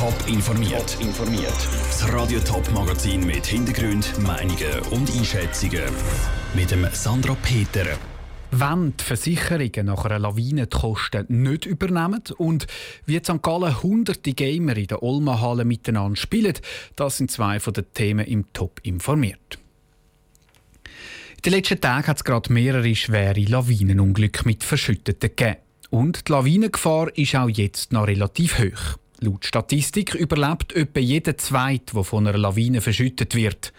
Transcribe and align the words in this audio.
Top 0.00 0.14
informiert. 0.28 0.96
Top 0.96 1.02
informiert. 1.02 1.68
Das 1.90 2.10
Radio 2.10 2.40
Top 2.40 2.66
Magazin 2.72 3.26
mit 3.26 3.44
Hintergrund, 3.44 4.10
Meinungen 4.20 4.80
und 4.92 5.14
Einschätzungen 5.14 5.82
mit 6.54 6.70
dem 6.70 6.86
Sandra 6.90 7.36
Peter. 7.42 7.84
Wenn 8.50 8.94
die 8.96 9.04
Versicherungen 9.04 9.84
nach 9.84 10.06
einer 10.06 10.18
Lawine 10.18 10.68
die 10.68 10.78
Kosten 10.78 11.26
nicht 11.42 11.66
übernehmen 11.66 12.22
und 12.38 12.66
wie 13.04 13.16
in 13.16 13.24
St. 13.24 13.42
Gallen 13.42 13.82
hunderte 13.82 14.32
Gamer 14.32 14.74
in 14.74 14.86
der 14.86 15.02
Olma-Halle 15.02 15.66
miteinander 15.66 16.16
spielen, 16.16 16.54
das 16.96 17.18
sind 17.18 17.30
zwei 17.30 17.60
von 17.60 17.74
den 17.74 17.92
Themen 17.92 18.24
im 18.24 18.50
Top 18.54 18.80
informiert. 18.82 19.58
In 21.36 21.42
den 21.44 21.52
letzten 21.52 21.78
Tagen 21.78 22.06
hat 22.06 22.16
es 22.16 22.24
gerade 22.24 22.50
mehrere 22.50 22.94
schwere 22.94 23.42
Lawinenunglücke 23.42 24.46
mit 24.46 24.64
Verschütteten 24.64 25.28
gegeben. 25.36 25.58
Und 25.90 26.26
die 26.26 26.32
Lawinengefahr 26.32 27.14
ist 27.18 27.34
auch 27.34 27.50
jetzt 27.50 27.92
noch 27.92 28.06
relativ 28.06 28.58
hoch. 28.58 28.96
Laut 29.22 29.44
Statistik 29.44 30.14
überlebt 30.14 30.72
etwa 30.72 30.98
jeder 30.98 31.36
Zweite, 31.36 31.94
der 31.94 32.04
von 32.04 32.26
einer 32.26 32.38
Lawine 32.38 32.80
verschüttet 32.80 33.34
wird. 33.34 33.74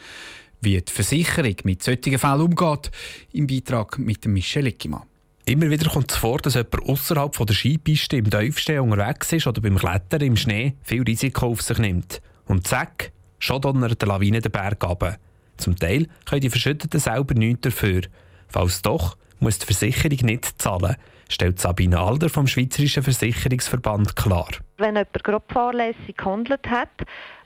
Wie 0.61 0.79
die 0.79 0.91
Versicherung 0.91 1.55
mit 1.63 1.81
solchen 1.81 2.19
Fällen 2.19 2.41
umgeht, 2.41 2.91
im 3.33 3.47
Beitrag 3.47 3.97
mit 3.97 4.23
Michel 4.27 4.67
Eckimann. 4.67 5.01
Immer 5.45 5.71
wieder 5.71 5.89
kommt 5.89 6.11
es 6.11 6.17
vor, 6.17 6.37
dass 6.37 6.53
jemand 6.53 6.83
außerhalb 6.87 7.35
der 7.35 7.55
Skipiste 7.55 8.17
im 8.17 8.29
Tiefstehen 8.29 8.81
unterwegs 8.81 9.33
ist 9.33 9.47
oder 9.47 9.61
beim 9.61 9.79
Klettern 9.79 10.21
im 10.21 10.37
Schnee 10.37 10.75
viel 10.83 11.01
Risiko 11.01 11.47
auf 11.47 11.63
sich 11.63 11.79
nimmt. 11.79 12.21
Und 12.45 12.67
zack, 12.67 13.11
schon 13.39 13.61
donnert 13.61 13.99
die 13.99 14.05
Lawine 14.05 14.41
den 14.41 14.51
Berg 14.51 14.83
runter. 14.83 15.17
Zum 15.57 15.75
Teil 15.75 16.07
können 16.25 16.41
die 16.41 16.51
Verschütteten 16.51 16.99
selber 16.99 17.33
nichts 17.33 17.61
dafür. 17.61 18.01
Falls 18.47 18.83
doch, 18.83 19.17
muss 19.39 19.57
die 19.57 19.65
Versicherung 19.65 20.19
nicht 20.23 20.61
zahlen 20.61 20.97
stellt 21.31 21.59
Sabine 21.59 21.99
Alder 21.99 22.29
vom 22.29 22.47
Schweizerischen 22.47 23.03
Versicherungsverband 23.03 24.15
klar. 24.15 24.49
Wenn 24.77 24.95
jemand 24.95 25.23
grob 25.23 25.51
fahrlässig 25.51 26.17
gehandelt 26.17 26.67
hat, 26.69 26.89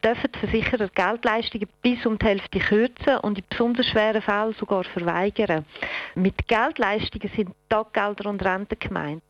dürfen 0.03 0.29
die 0.33 0.39
Versicherer 0.39 0.89
Geldleistungen 0.89 1.67
bis 1.81 2.05
um 2.05 2.17
die 2.17 2.25
Hälfte 2.25 2.59
kürzen 2.59 3.17
und 3.21 3.37
in 3.37 3.43
besonders 3.49 3.87
schweren 3.87 4.21
Fällen 4.21 4.55
sogar 4.59 4.83
verweigern. 4.83 5.65
Mit 6.15 6.47
Geldleistungen 6.47 7.29
sind 7.35 7.51
Taggelder 7.69 8.29
und 8.29 8.43
Renten 8.43 8.79
gemeint. 8.79 9.23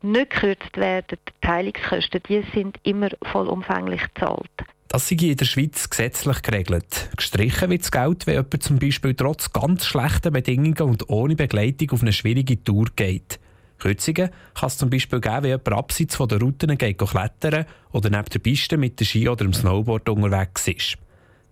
Nicht 0.00 0.30
gekürzt 0.30 0.76
werden 0.76 1.18
die 1.28 1.46
Teilungskosten, 1.46 2.20
die 2.28 2.44
sind 2.54 2.78
immer 2.84 3.08
vollumfänglich 3.32 4.02
gezahlt. 4.14 4.50
Das 4.88 5.08
sei 5.08 5.16
in 5.16 5.36
der 5.36 5.44
Schweiz 5.44 5.90
gesetzlich 5.90 6.40
geregelt. 6.40 7.10
Gestrichen 7.16 7.68
wird 7.68 7.82
das 7.82 7.90
Geld, 7.90 8.26
wenn 8.26 8.34
jemand 8.36 8.62
zum 8.62 8.78
Beispiel 8.78 9.14
trotz 9.14 9.52
ganz 9.52 9.84
schlechter 9.84 10.30
Bedingungen 10.30 10.80
und 10.80 11.10
ohne 11.10 11.36
Begleitung 11.36 11.90
auf 11.90 12.02
eine 12.02 12.12
schwierige 12.12 12.62
Tour 12.62 12.86
geht. 12.96 13.38
Kürzungen 13.78 14.30
kann 14.54 14.66
es 14.66 14.78
zum 14.78 14.90
Beispiel 14.90 15.20
geben, 15.20 15.42
wenn 15.42 15.50
jemand 15.50 15.72
abseits 15.72 16.16
von 16.16 16.28
der 16.28 16.40
Routen 16.40 16.76
geht 16.76 16.98
klettern 16.98 17.66
oder 17.92 18.10
neben 18.10 18.24
der 18.24 18.38
Piste 18.38 18.76
mit 18.76 18.98
dem 19.00 19.06
Ski 19.06 19.28
oder 19.28 19.44
dem 19.44 19.52
Snowboard 19.52 20.08
unterwegs 20.08 20.68
ist. 20.68 20.98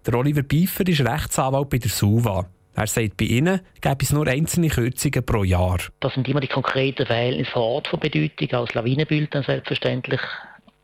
Der 0.07 0.15
Oliver 0.15 0.43
Pfeiffer 0.43 0.87
ist 0.87 1.01
Rechtsanwalt 1.01 1.71
bei 1.71 1.79
der 1.79 1.91
SUVA. 1.91 2.47
Er 2.75 2.87
sagt, 2.87 3.17
bei 3.17 3.25
Ihnen 3.25 3.61
gäbe 3.81 4.03
es 4.03 4.13
nur 4.13 4.27
einzelne 4.27 4.69
Kürzungen 4.69 5.25
pro 5.25 5.45
Jahr. 5.45 5.79
Das 6.01 6.13
sind 6.15 6.29
immer 6.29 6.41
die 6.41 6.47
konkreten 6.47 7.07
Verhältnisse 7.07 7.51
vor 7.51 7.63
Ort 7.63 7.89
von 7.89 8.01
Bedeutung, 8.01 8.51
als 8.53 8.75
Lawinenbild 8.75 9.33
selbstverständlich 9.33 10.21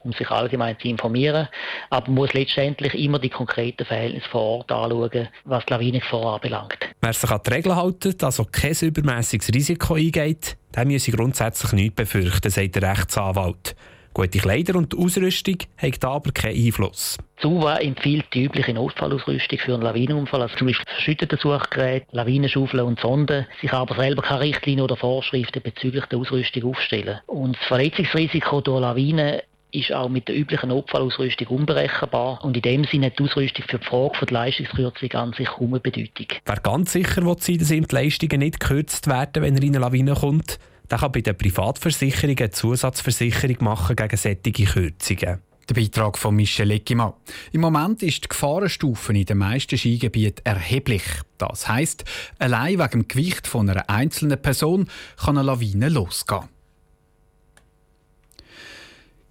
um 0.04 0.12
sich 0.12 0.30
allgemein 0.30 0.78
zu 0.78 0.88
informieren. 0.88 1.48
Aber 1.90 2.06
man 2.06 2.14
muss 2.16 2.32
letztendlich 2.32 2.94
immer 2.94 3.18
die 3.18 3.30
konkreten 3.30 3.84
Verhältnisse 3.84 4.28
vor 4.28 4.42
Ort 4.58 4.72
anschauen, 4.72 5.28
was 5.44 5.64
die 5.66 5.72
Lawinengefahr 5.72 6.34
anbelangt. 6.34 6.78
Wer 7.00 7.12
sich 7.12 7.30
an 7.30 7.40
die 7.46 7.50
Regeln 7.50 7.76
hält, 7.76 8.24
also 8.24 8.44
kein 8.44 8.74
übermäßiges 8.80 9.54
Risiko 9.54 9.94
eingeht, 9.94 10.56
der 10.74 10.86
müsse 10.86 11.12
grundsätzlich 11.12 11.72
nichts 11.72 11.96
befürchten, 11.96 12.50
sagt 12.50 12.76
der 12.76 12.90
Rechtsanwalt. 12.90 13.76
Gute 14.14 14.40
Kleider 14.40 14.76
und 14.76 14.94
Ausrüstung 14.94 15.56
haben 15.78 15.94
da 15.98 16.10
aber 16.10 16.32
keinen 16.32 16.66
Einfluss. 16.66 17.16
SUVA 17.40 17.78
empfiehlt 17.78 18.26
die 18.34 18.44
übliche 18.44 18.74
Notfallausrüstung 18.74 19.58
für 19.58 19.72
einen 19.72 19.82
Lawinenunfall, 19.82 20.42
also 20.42 20.54
zum 20.56 20.66
Beispiel 20.66 20.84
verschüttete 20.86 21.38
Suchgeräte, 21.38 22.06
Lawinenschaufeln 22.10 22.84
und 22.84 23.00
Sonden. 23.00 23.46
sich 23.62 23.72
aber 23.72 23.94
selber 23.94 24.20
keine 24.20 24.40
Richtlinien 24.40 24.84
oder 24.84 24.96
Vorschriften 24.96 25.62
bezüglich 25.62 26.04
der 26.06 26.18
Ausrüstung 26.18 26.64
aufstellen. 26.64 27.20
Und 27.26 27.56
das 27.56 27.66
Verletzungsrisiko 27.68 28.60
durch 28.60 28.82
Lawinen 28.82 29.40
ist 29.72 29.92
auch 29.92 30.08
mit 30.08 30.28
der 30.28 30.36
üblichen 30.36 30.68
Notfallausrüstung 30.68 31.46
unberechenbar 31.48 32.44
und 32.44 32.56
in 32.56 32.62
dem 32.62 32.84
Sinne 32.84 33.06
hat 33.06 33.18
die 33.18 33.24
Ausrüstung 33.24 33.64
für 33.68 33.78
die 33.78 33.86
Frage 33.86 34.14
von 34.18 34.26
der 34.26 34.34
Leistungskürzung 34.34 35.12
an 35.12 35.32
sich 35.32 35.48
kaum 35.48 35.72
eine 35.74 35.80
Bedeutung. 35.80 36.26
Wer 36.44 36.56
ganz 36.56 36.92
sicher 36.92 37.24
will 37.24 37.36
sein, 37.38 37.58
dass 37.58 37.70
ihm 37.70 37.86
die 37.86 37.94
Leistungen 37.94 38.40
nicht 38.40 38.60
gekürzt 38.60 39.06
werden, 39.06 39.42
wenn 39.42 39.56
er 39.56 39.62
in 39.62 39.70
eine 39.70 39.78
Lawine 39.78 40.14
kommt, 40.14 40.58
der 40.90 40.98
kann 40.98 41.12
bei 41.12 41.22
der 41.22 41.32
Privatversicherung 41.32 42.36
eine 42.38 42.50
Zusatzversicherung 42.50 43.56
machen 43.60 43.96
gegen 43.96 44.16
solche 44.16 44.40
Kürzungen. 44.42 45.40
Der 45.68 45.74
Beitrag 45.74 46.18
von 46.18 46.34
Michel 46.34 46.72
Eckimann. 46.72 47.14
Im 47.52 47.62
Moment 47.62 48.02
ist 48.02 48.24
die 48.24 48.28
Gefahrenstufe 48.28 49.12
in 49.12 49.24
den 49.24 49.38
meisten 49.38 49.78
Skigebieten 49.78 50.44
erheblich. 50.44 51.04
Das 51.38 51.68
heisst, 51.68 52.04
allein 52.38 52.78
wegen 52.78 52.90
dem 52.90 53.08
Gewicht 53.08 53.46
von 53.46 53.70
einer 53.70 53.88
einzelnen 53.88 54.42
Person 54.42 54.88
kann 55.16 55.38
eine 55.38 55.46
Lawine 55.46 55.88
losgehen. 55.88 56.48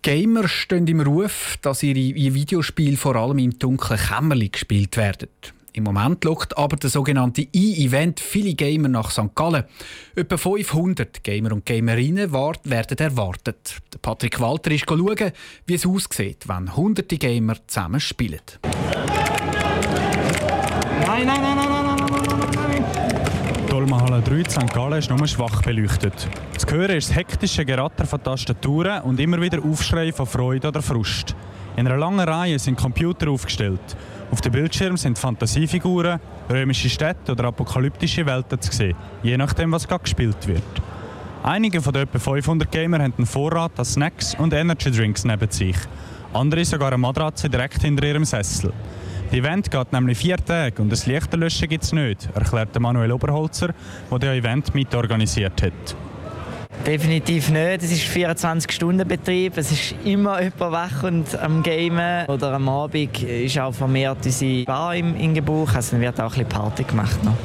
Gamer 0.03 0.47
stehen 0.47 0.87
im 0.87 0.99
Ruf, 1.01 1.57
dass 1.61 1.83
ihre 1.83 2.15
Videospiele 2.33 2.97
vor 2.97 3.15
allem 3.15 3.37
im 3.37 3.59
dunklen 3.59 3.99
Kämmerli 3.99 4.49
gespielt 4.49 4.97
werden. 4.97 5.29
Im 5.73 5.83
Moment 5.83 6.23
lockt 6.23 6.57
aber 6.57 6.75
der 6.75 6.89
sogenannte 6.89 7.43
E-Event 7.53 8.19
viele 8.19 8.55
Gamer 8.55 8.89
nach 8.89 9.11
St. 9.11 9.35
Gallen. 9.35 9.63
Etwa 10.15 10.37
500 10.37 11.23
Gamer 11.23 11.53
und 11.53 11.65
Gamerinnen 11.65 12.33
werden 12.33 12.97
erwartet. 12.97 13.77
Patrick 14.01 14.39
Walter 14.39 14.71
ist 14.71 14.85
schauen, 14.89 15.31
wie 15.67 15.75
es 15.75 15.85
aussieht, 15.85 16.47
wenn 16.47 16.75
hunderte 16.75 17.17
Gamer 17.17 17.55
zusammen 17.67 17.99
spielen. 17.99 18.41
Nein, 21.05 21.27
nein, 21.27 21.41
nein, 21.41 21.55
nein, 21.55 21.69
nein, 21.69 21.95
nein, 21.95 22.07
nein, 22.09 22.49
nein. 22.55 23.67
Dolmahalle 23.69 24.21
3 24.21 24.49
St. 24.49 24.73
Gallen 24.73 24.97
ist 24.99 25.09
nur 25.09 25.25
schwach 25.27 25.61
beleuchtet. 25.61 26.27
Hören 26.71 26.95
ist 26.95 27.09
das 27.09 27.17
hektische 27.17 27.65
Geratter 27.65 28.05
von 28.05 28.23
Tastaturen 28.23 29.01
und 29.01 29.19
immer 29.19 29.41
wieder 29.41 29.61
Aufschrei 29.61 30.13
von 30.13 30.25
Freude 30.25 30.69
oder 30.69 30.81
Frust. 30.81 31.35
In 31.75 31.85
einer 31.85 31.97
langen 31.97 32.21
Reihe 32.21 32.57
sind 32.59 32.77
Computer 32.77 33.29
aufgestellt. 33.29 33.81
Auf 34.31 34.39
dem 34.39 34.53
Bildschirm 34.53 34.95
sind 34.95 35.19
Fantasiefiguren, 35.19 36.21
römische 36.49 36.89
Städte 36.89 37.33
oder 37.33 37.43
apokalyptische 37.49 38.25
Welten 38.25 38.61
zu 38.61 38.71
sehen, 38.71 38.95
je 39.21 39.35
nachdem, 39.35 39.73
was 39.73 39.85
gerade 39.85 40.03
gespielt 40.03 40.47
wird. 40.47 40.63
Einige 41.43 41.81
von 41.81 41.91
den 41.91 42.03
etwa 42.03 42.19
500 42.19 42.71
Gamer 42.71 42.99
haben 42.99 43.15
einen 43.17 43.25
Vorrat 43.25 43.77
an 43.77 43.83
Snacks 43.83 44.33
und 44.35 44.53
Energy 44.53 44.91
Drinks 44.91 45.25
neben 45.25 45.51
sich. 45.51 45.75
Andere 46.31 46.63
sogar 46.63 46.93
eine 46.93 46.99
Matratze 46.99 47.49
direkt 47.49 47.81
hinter 47.81 48.07
ihrem 48.07 48.23
Sessel. 48.23 48.71
Das 49.25 49.37
Event 49.37 49.69
geht 49.69 49.91
nämlich 49.91 50.17
vier 50.17 50.37
Tage 50.37 50.81
und 50.81 50.89
das 50.89 51.05
Lichterlöschen 51.05 51.67
gibt 51.67 51.83
es 51.83 51.91
nicht, 51.91 52.29
erklärt 52.33 52.79
Manuel 52.79 53.11
Oberholzer, 53.11 53.73
der 54.09 54.19
das 54.19 54.29
Event 54.37 54.73
mitorganisiert 54.73 55.61
hat. 55.63 55.95
Definitiv 56.85 57.49
nicht. 57.49 57.83
Es 57.83 57.91
ist 57.91 58.03
24-Stunden-Betrieb. 58.03 59.57
Es 59.57 59.71
ist 59.71 59.95
immer 60.03 60.41
jemand 60.41 60.59
wach 60.59 61.03
und 61.03 61.37
am 61.39 61.61
Gamen. 61.61 62.25
Oder 62.27 62.53
am 62.53 62.67
Abend 62.67 63.21
ist 63.21 63.59
auch 63.59 63.71
vermehrt 63.71 64.25
unsere 64.25 64.65
Bar 64.65 64.95
im, 64.95 65.15
im 65.15 65.33
Gebrauch. 65.33 65.73
Also 65.75 65.99
wird 65.99 66.19
auch 66.19 66.23
ein 66.23 66.29
bisschen 66.29 66.49
Party 66.49 66.83
gemacht. 66.83 67.23
Noch. 67.23 67.35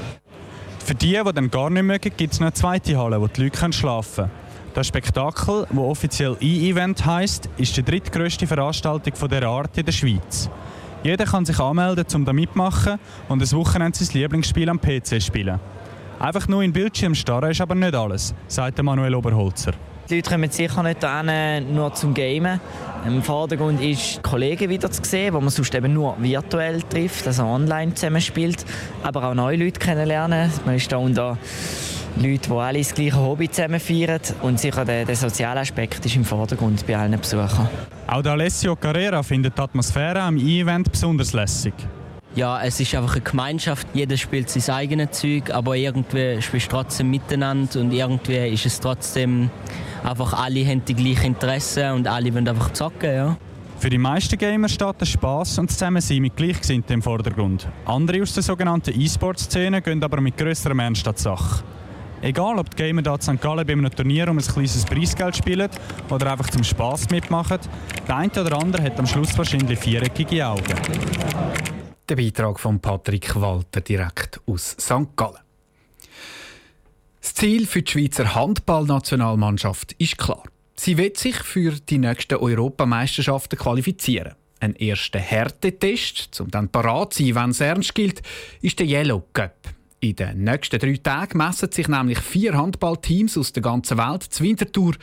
Für 0.85 0.95
die, 0.95 1.21
die 1.23 1.33
dann 1.33 1.51
gar 1.51 1.69
nicht 1.69 1.83
mögen, 1.83 2.13
gibt 2.17 2.33
es 2.33 2.41
noch 2.41 2.47
eine 2.47 2.55
zweite 2.55 2.97
Halle, 2.97 3.21
wo 3.21 3.27
die 3.27 3.43
Leute 3.43 3.73
schlafen 3.73 4.25
können. 4.25 4.31
Das 4.73 4.87
Spektakel, 4.87 5.67
das 5.69 5.79
offiziell 5.79 6.37
E-Event 6.41 7.05
heisst, 7.05 7.49
ist 7.57 7.77
die 7.77 7.83
drittgrößte 7.83 8.47
Veranstaltung 8.47 9.13
dieser 9.13 9.47
Art 9.49 9.77
in 9.77 9.85
der 9.85 9.93
Schweiz. 9.93 10.49
Jeder 11.03 11.25
kann 11.25 11.45
sich 11.45 11.59
anmelden, 11.59 12.05
um 12.15 12.25
da 12.25 12.33
mitmachen 12.33 12.99
und 13.29 13.43
ein 13.43 13.53
Wochenende 13.53 13.99
sein 13.99 14.09
Lieblingsspiel 14.13 14.69
am 14.69 14.81
PC 14.81 15.23
spielen. 15.23 15.61
Einfach 16.19 16.49
nur 16.49 16.63
in 16.63 16.71
den 16.71 16.75
Bildschirm 16.75 17.15
starren 17.15 17.51
ist 17.51 17.61
aber 17.61 17.75
nicht 17.75 17.95
alles, 17.95 18.35
sagt 18.49 18.83
Manuel 18.83 19.15
Oberholzer. 19.15 19.73
Die 20.09 20.17
Leute 20.17 20.31
kommen 20.31 20.51
sicher 20.51 20.83
nicht 20.83 21.01
hierhin, 21.01 21.75
nur 21.75 21.93
zum 21.93 22.15
Gamen. 22.15 22.61
Im 23.07 23.23
Vordergrund 23.23 23.81
ist 23.81 24.23
Kollegen 24.23 24.71
wieder 24.71 24.91
zu 24.91 25.03
sehen, 25.05 25.35
wo 25.35 25.41
man 25.41 25.51
sonst 25.51 25.75
eben 25.75 25.93
nur 25.93 26.15
virtuell 26.19 26.81
trifft, 26.83 27.27
also 27.27 27.43
online 27.43 27.93
zusammenspielt. 27.93 28.65
Aber 29.03 29.25
auch 29.25 29.35
neue 29.35 29.57
Leute 29.57 29.81
kennenlernen. 29.81 30.51
Man 30.65 30.77
ist 30.77 30.91
da 30.91 30.99
unter 30.99 31.37
Leute, 32.17 32.49
die 32.49 32.53
alle 32.53 32.79
das 32.79 32.95
gleiche 32.95 33.17
Hobby 33.17 33.51
zusammen 33.51 33.81
feiern. 33.81 34.21
Und 34.43 34.61
sicher 34.61 34.85
der, 34.85 35.05
der 35.05 35.17
soziale 35.17 35.61
Aspekt 35.61 36.07
ist 36.07 36.15
im 36.17 36.25
Vordergrund 36.25 36.87
bei 36.87 36.97
allen 36.97 37.19
Besuchern. 37.19 37.69
Auch 38.07 38.23
der 38.23 38.33
Alessio 38.33 38.77
Carrera 38.77 39.23
findet 39.25 39.59
die 39.59 39.63
Atmosphäre 39.63 40.21
am 40.21 40.37
E-Event 40.37 40.91
besonders 40.91 41.33
lässig. 41.33 41.75
Ja, 42.37 42.63
es 42.63 42.79
ist 42.79 42.95
einfach 42.95 43.15
eine 43.15 43.23
Gemeinschaft. 43.23 43.89
Jeder 43.95 44.19
spielt 44.19 44.51
sein 44.51 44.75
eigenes 44.75 45.13
Zeug, 45.13 45.51
aber 45.51 45.75
irgendwie 45.75 46.43
spielst 46.43 46.67
du 46.67 46.77
trotzdem 46.77 47.11
miteinander 47.11 47.81
und 47.81 47.93
irgendwie 47.93 48.49
ist 48.49 48.67
es 48.67 48.79
trotzdem 48.79 49.49
einfach 50.05 50.35
alle 50.35 50.67
haben 50.67 50.85
die 50.85 50.93
gleichen 50.93 51.29
Interessen 51.29 51.93
und 51.93 52.07
alle 52.07 52.35
wollen 52.35 52.47
einfach 52.47 52.75
zocken, 52.75 53.15
ja. 53.15 53.37
Für 53.79 53.89
die 53.89 53.97
meisten 53.97 54.37
Gamer 54.37 54.69
steht 54.69 55.01
der 55.01 55.07
Spass 55.07 55.59
und 55.59 55.71
das 55.71 55.79
Zusammensein 55.79 56.21
mit 56.21 56.37
Gleichgesinnten 56.37 56.93
im 56.95 57.03
Vordergrund. 57.03 57.67
Andere 57.87 58.21
aus 58.21 58.35
der 58.35 58.43
sogenannten 58.43 59.01
E-Sport-Szene 59.01 59.81
gehen 59.81 60.05
aber 60.05 60.21
mit 60.21 60.37
grösserem 60.37 60.79
Ernst 60.79 61.09
an 61.09 61.15
die 61.17 61.23
Sache. 61.23 61.65
Egal, 62.21 62.59
ob 62.59 62.69
die 62.69 62.77
Gamer 62.77 63.01
hier 63.01 63.15
in 63.15 63.21
St. 63.23 63.41
Gallen 63.41 63.67
bei 63.67 63.73
einem 63.73 63.91
Turnier 63.91 64.29
um 64.29 64.37
ein 64.37 64.45
kleines 64.45 64.85
Preisgeld 64.85 65.39
spielen 65.39 65.71
oder 66.11 66.33
einfach 66.33 66.51
zum 66.51 66.65
Spass 66.65 67.09
mitmachen, 67.09 67.61
der 68.07 68.17
eine 68.17 68.31
oder 68.31 68.59
andere 68.59 68.83
hat 68.83 68.99
am 68.99 69.07
Schluss 69.07 69.37
wahrscheinlich 69.39 69.79
viereckige 69.79 70.47
Augen. 70.47 70.75
Der 72.09 72.15
Beitrag 72.15 72.61
von 72.61 72.79
Patrick 72.79 73.35
Walter 73.35 73.81
direkt 73.81 74.41
aus 74.47 74.77
St. 74.79 75.17
Gallen. 75.17 75.41
Das 77.21 77.35
Ziel 77.35 77.67
für 77.67 77.83
die 77.83 77.91
Schweizer 77.91 78.33
Handballnationalmannschaft 78.33 79.93
ist 79.95 80.17
klar. 80.17 80.45
Sie 80.77 80.99
wird 80.99 81.17
sich 81.17 81.35
für 81.35 81.73
die 81.73 81.99
nächsten 81.99 82.37
Europameisterschaften 82.37 83.59
qualifizieren. 83.59 84.37
Ein 84.61 84.77
erster 84.77 85.19
Härtetest, 85.19 86.41
um 86.41 86.49
dann 86.49 86.69
parat 86.69 87.13
zu 87.13 87.25
sein, 87.25 87.35
wenn 87.35 87.51
es 87.51 87.61
ernst 87.61 87.97
gilt, 87.97 88.23
ist 88.63 88.79
der 88.79 88.87
Yellow 88.87 89.25
Cup. 89.33 89.57
In 89.99 90.15
den 90.15 90.45
nächsten 90.45 90.79
drei 90.79 90.97
Tagen 90.99 91.39
messen 91.39 91.73
sich 91.73 91.89
nämlich 91.89 92.21
vier 92.21 92.57
Handballteams 92.57 93.37
aus 93.37 93.53
der 93.53 93.65
ganzen 93.65 93.99
Welt 93.99 94.23
zu 94.23 94.45
Winterthur 94.45 94.95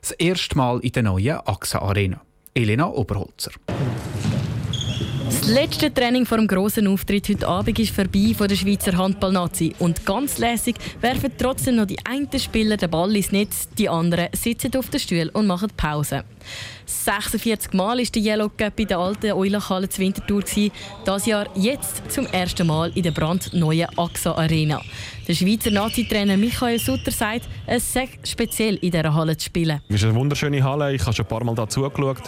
das 0.00 0.10
erste 0.10 0.56
Mal 0.56 0.80
in 0.80 0.90
der 0.90 1.04
neuen 1.04 1.38
AXA 1.38 1.78
Arena. 1.78 2.20
Elena 2.52 2.88
Oberholzer. 2.88 3.52
Das 5.40 5.46
letzte 5.46 5.94
Training 5.94 6.26
vor 6.26 6.38
dem 6.38 6.48
grossen 6.48 6.88
Auftritt 6.88 7.28
heute 7.28 7.46
Abend 7.46 7.78
ist 7.78 7.94
vorbei 7.94 8.34
von 8.36 8.48
der 8.48 8.56
Schweizer 8.56 8.96
Handballnazi 8.98 9.72
und 9.78 10.04
ganz 10.04 10.38
lässig 10.38 10.74
werfen 11.00 11.30
trotzdem 11.38 11.76
noch 11.76 11.86
die 11.86 12.04
einen 12.04 12.28
Spieler 12.38 12.76
den 12.76 12.90
Ball 12.90 13.14
ins 13.14 13.30
Netz, 13.30 13.68
die 13.78 13.88
anderen 13.88 14.28
sitzen 14.32 14.74
auf 14.76 14.90
den 14.90 14.98
Stuhl 14.98 15.30
und 15.32 15.46
machen 15.46 15.68
Pause. 15.76 16.24
46 16.86 17.72
Mal 17.72 17.98
war 17.98 18.04
der 18.04 18.22
Yellow 18.22 18.48
Cup 18.48 18.80
in 18.80 18.88
der 18.88 18.98
alten 18.98 19.32
Eulachhalle 19.32 19.88
zu 19.88 20.00
Winterthur. 20.00 20.42
Das 21.04 21.26
Jahr 21.26 21.46
jetzt 21.54 22.10
zum 22.10 22.26
ersten 22.26 22.66
Mal 22.66 22.90
in 22.96 23.04
der 23.04 23.12
brandneuen 23.12 23.86
AXA 23.96 24.32
Arena. 24.32 24.82
Der 25.28 25.34
Schweizer 25.34 25.70
Nazi-Trainer 25.70 26.38
Michael 26.38 26.78
Sutter 26.78 27.10
sagt, 27.10 27.50
es 27.66 27.92
sei 27.92 28.08
speziell 28.24 28.76
in 28.76 28.92
dieser 28.92 29.12
Halle 29.12 29.36
zu 29.36 29.44
spielen. 29.44 29.82
Es 29.86 29.96
ist 29.96 30.04
eine 30.04 30.14
wunderschöne 30.14 30.64
Halle. 30.64 30.94
Ich 30.94 31.02
habe 31.02 31.12
schon 31.12 31.26
ein 31.26 31.28
paar 31.28 31.44
Mal 31.44 31.54
da 31.54 31.68
zugeschaut. 31.68 32.22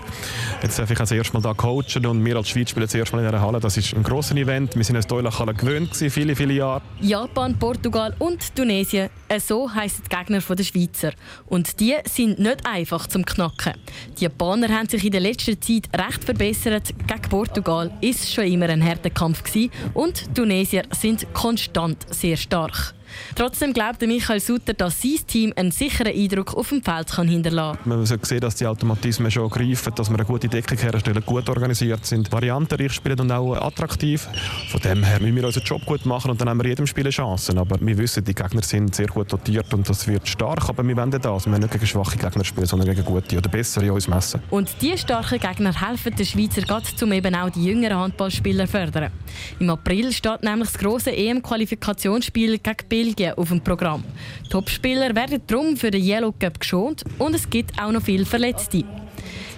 Jetzt 0.62 0.78
darf 0.78 0.90
ich 0.90 0.98
das 0.98 1.10
erste 1.10 1.32
Mal 1.32 1.40
da 1.40 1.54
coachen 1.54 2.04
und 2.04 2.22
wir 2.22 2.36
als 2.36 2.50
Schweiz 2.50 2.68
spielen 2.68 2.84
das 2.84 2.94
erste 2.94 3.16
Mal 3.16 3.22
in 3.22 3.30
dieser 3.30 3.40
Halle. 3.40 3.58
Das 3.58 3.78
ist 3.78 3.94
ein 3.94 4.02
grosses 4.02 4.36
Event. 4.36 4.76
Wir 4.76 4.84
sind 4.84 4.96
uns 4.96 5.10
Eulachhalle 5.10 5.54
gewöhnt 5.54 5.92
gewesen, 5.92 6.10
viele, 6.10 6.36
viele 6.36 6.52
Jahre. 6.52 6.82
Japan, 7.00 7.58
Portugal 7.58 8.14
und 8.18 8.54
Tunesien. 8.54 9.08
So 9.38 9.72
heissen 9.72 10.02
die 10.04 10.14
Gegner 10.14 10.40
der 10.40 10.62
Schweizer. 10.62 11.12
Und 11.46 11.80
die 11.80 11.94
sind 12.04 12.38
nicht 12.38 12.66
einfach 12.66 13.06
zum 13.06 13.24
Knacken. 13.24 13.72
Die 14.18 14.24
Japaner 14.24 14.68
haben 14.68 14.90
sich 14.90 15.02
in 15.06 15.12
der 15.12 15.22
letzten 15.22 15.58
Zeit 15.62 15.88
recht 15.96 16.22
verbessert. 16.22 16.92
Gegen 17.06 17.28
Portugal 17.30 17.90
ist 18.02 18.24
es 18.24 18.34
schon 18.34 18.44
immer 18.44 18.68
ein 18.68 18.84
harter 18.84 19.08
Kampf 19.08 19.42
gewesen. 19.42 19.70
und 19.94 20.26
die 20.26 20.34
Tunesier 20.34 20.82
sind 20.90 21.32
konstant 21.32 22.06
sehr 22.10 22.36
stark. 22.36 22.89
Trotzdem 23.34 23.72
glaubt 23.72 24.00
Michael 24.02 24.40
Sutter, 24.40 24.74
dass 24.74 25.00
sein 25.00 25.18
Team 25.26 25.52
einen 25.56 25.70
sicheren 25.70 26.14
Eindruck 26.14 26.54
auf 26.54 26.68
dem 26.68 26.82
Feld 26.82 27.08
kann 27.08 27.28
hinterlassen 27.28 27.78
kann. 27.78 27.88
Man 27.88 28.06
sollte 28.06 28.26
sehen, 28.26 28.40
dass 28.40 28.54
die 28.56 28.66
Automatismen 28.66 29.30
schon 29.30 29.48
greifen, 29.48 29.92
dass 29.94 30.10
wir 30.10 30.16
eine 30.16 30.24
gute 30.24 30.48
Deckung 30.48 30.78
herstellen, 30.78 31.22
gut 31.24 31.48
organisiert 31.48 32.04
sind, 32.04 32.30
variantenreich 32.30 32.92
spielen 32.92 33.20
und 33.20 33.32
auch 33.32 33.54
attraktiv. 33.54 34.28
Von 34.70 34.80
dem 34.80 35.02
her 35.02 35.20
müssen 35.20 35.36
wir 35.36 35.44
unseren 35.44 35.64
Job 35.64 35.84
gut 35.84 36.06
machen 36.06 36.30
und 36.30 36.40
dann 36.40 36.48
haben 36.48 36.62
wir 36.62 36.68
jedem 36.68 36.86
Spiel 36.86 37.08
Chancen. 37.10 37.58
Aber 37.58 37.76
wir 37.80 37.98
wissen, 37.98 38.24
die 38.24 38.34
Gegner 38.34 38.62
sind 38.62 38.94
sehr 38.94 39.06
gut 39.06 39.32
dotiert 39.32 39.72
und 39.74 39.88
das 39.88 40.06
wird 40.06 40.28
stark, 40.28 40.68
aber 40.68 40.86
wir 40.86 40.96
wollen 40.96 41.10
das. 41.10 41.22
Wir 41.22 41.52
wollen 41.52 41.60
nicht 41.60 41.72
gegen 41.72 41.86
schwache 41.86 42.18
Gegner 42.18 42.44
spielen, 42.44 42.66
sondern 42.66 42.88
gegen 42.88 43.04
gute 43.04 43.36
oder 43.36 43.48
bessere 43.48 43.92
uns 43.92 44.08
messen. 44.08 44.40
Und 44.50 44.70
diese 44.80 44.98
starken 44.98 45.38
Gegner 45.38 45.88
helfen 45.88 46.14
den 46.14 46.26
Schweizer 46.26 46.62
gerade, 46.62 46.86
um 47.02 47.12
eben 47.12 47.34
auch 47.34 47.50
die 47.50 47.64
jüngeren 47.64 47.98
Handballspieler 47.98 48.66
zu 48.66 48.72
fördern. 48.72 49.10
Im 49.58 49.70
April 49.70 50.12
steht 50.12 50.42
nämlich 50.42 50.70
das 50.70 50.78
grosse 50.78 51.10
EM-Qualifikationsspiel 51.12 52.58
gegen 52.58 52.88
Belgien 53.00 53.32
auf 53.36 53.48
dem 53.48 53.60
Programm. 53.62 54.04
Topspieler 54.50 55.14
werden 55.14 55.40
darum 55.46 55.76
für 55.76 55.90
den 55.90 56.04
Yellow 56.04 56.32
Cup 56.38 56.60
geschont 56.60 57.02
und 57.18 57.34
es 57.34 57.48
gibt 57.48 57.80
auch 57.80 57.90
noch 57.90 58.02
viele 58.02 58.26
Verletzte. 58.26 58.84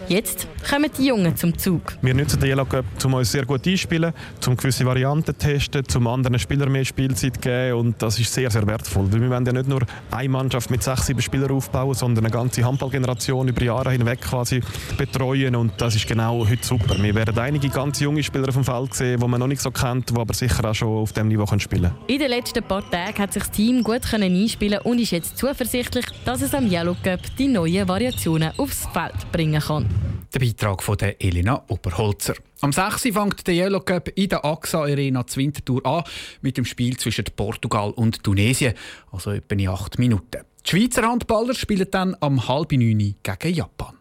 Jetzt 0.09 0.47
kommen 0.69 0.91
die 0.99 1.07
Jungen 1.07 1.37
zum 1.37 1.57
Zug. 1.57 1.95
Wir 2.03 2.15
nutzen 2.15 2.41
den 2.41 2.51
Yellow 2.51 2.65
Cup, 2.65 2.85
um 3.05 3.15
uns 3.15 3.33
sehr 3.33 3.45
gut 3.47 3.67
einzuspielen, 3.67 4.13
um 4.47 4.57
gewisse 4.57 4.85
Varianten 4.85 5.27
zu 5.27 5.33
testen, 5.35 5.85
um 5.97 6.07
anderen 6.07 6.39
Spielern 6.39 6.71
mehr 6.71 6.85
Spielzeit 6.85 7.35
zu 7.35 7.41
geben. 7.41 7.79
Und 7.79 8.03
das 8.03 8.19
ist 8.19 8.33
sehr, 8.33 8.51
sehr 8.51 8.67
wertvoll. 8.67 9.13
Weil 9.13 9.21
wir 9.21 9.31
wollen 9.31 9.47
ja 9.47 9.53
nicht 9.53 9.69
nur 9.69 9.81
eine 10.11 10.29
Mannschaft 10.29 10.71
mit 10.71 10.83
sechs, 10.83 11.07
sieben 11.07 11.23
Spielern 11.23 11.51
aufbauen, 11.51 11.95
sondern 11.95 12.25
eine 12.25 12.33
ganze 12.33 12.65
Handballgeneration 12.65 13.49
über 13.49 13.63
Jahre 13.63 13.93
hinweg 13.93 14.21
quasi 14.21 14.61
betreuen. 14.97 15.57
Und 15.57 15.73
das 15.79 15.95
ist 15.95 16.07
genau 16.07 16.47
heute 16.49 16.67
super. 16.67 16.97
Wir 17.03 17.15
werden 17.15 17.39
einige 17.39 17.69
ganz 17.69 18.01
junge 18.01 18.23
Spieler 18.23 18.53
vom 18.53 18.65
Feld 18.65 18.95
sehen, 18.95 19.21
die 19.21 19.27
man 19.27 19.41
noch 19.41 19.47
nicht 19.47 19.63
so 19.63 19.71
kennt, 19.71 20.11
die 20.11 20.19
aber 20.19 20.35
sicher 20.35 20.65
auch 20.69 20.75
schon 20.75 20.89
auf 20.89 21.13
diesem 21.13 21.29
Niveau 21.29 21.47
spielen 21.59 21.83
können. 21.83 21.95
In 22.07 22.19
den 22.19 22.31
letzten 22.31 22.63
paar 22.63 22.89
Tagen 22.91 23.19
hat 23.19 23.33
sich 23.33 23.43
das 23.43 23.53
Team 23.53 23.83
gut 23.83 24.03
einspielen 24.13 24.81
und 24.81 24.99
ist 24.99 25.13
jetzt 25.13 25.39
zuversichtlich, 25.39 26.07
dass 26.25 26.43
es 26.43 26.55
am 26.55 26.71
Yellow 26.71 26.97
Cup 27.03 27.21
die 27.39 27.49
neuen 27.49 27.89
Variationen 27.89 28.53
aufs 28.59 28.87
Feld 28.93 29.31
bringen 29.33 29.61
kann. 29.61 29.87
Der 30.35 30.41
Beitrag 30.41 30.83
von 30.83 30.97
der 30.97 31.21
Elena 31.23 31.63
Oberholzer. 31.69 32.35
Am 32.63 32.73
6. 32.73 33.03
fängt 33.13 33.47
der 33.47 33.55
Yellow 33.55 33.81
Cup 33.81 34.09
in 34.15 34.31
der 34.31 34.43
AXA 34.43 34.81
Arena 34.81 35.27
zu 35.27 35.41
Winterthur 35.41 35.85
an 35.85 36.05
mit 36.41 36.57
dem 36.57 36.65
Spiel 36.65 36.97
zwischen 36.97 37.27
Portugal 37.37 37.91
und 37.91 38.23
Tunesien, 38.23 38.73
also 39.11 39.33
etwa 39.33 39.55
in 39.55 39.69
8 39.69 39.99
Minuten. 39.99 40.41
Die 40.65 40.71
Schweizer 40.71 41.03
Handballer 41.03 41.55
spielen 41.55 41.89
dann 41.91 42.17
am 42.21 42.49
halb 42.49 42.73
neun 42.73 43.15
gegen 43.23 43.55
Japan. 43.55 43.95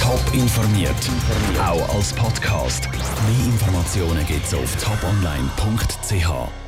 Top 0.00 0.22
informiert, 0.34 0.94
auch 1.58 1.96
als 1.96 2.12
Podcast. 2.12 2.88
Mehr 2.92 3.46
Informationen 3.46 4.24
gibt 4.26 4.44
es 4.44 4.54
auf 4.54 4.76
toponline.ch. 4.76 6.63